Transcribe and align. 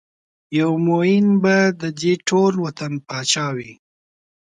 یو 0.59 0.71
ميېن 0.85 1.27
به 1.43 1.55
ددې 1.81 2.13
ټول 2.29 2.53
وطن 2.65 2.93
پاچا 3.07 3.45
وي 3.55 3.71